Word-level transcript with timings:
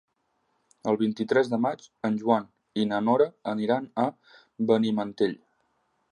El 0.91 0.95
vint-i-tres 1.01 1.49
de 1.51 1.59
maig 1.65 1.83
en 2.09 2.17
Joan 2.23 2.47
i 2.83 2.85
na 2.91 3.01
Nora 3.09 3.27
aniran 3.53 3.85
a 4.05 4.05
Benimantell. 4.71 5.37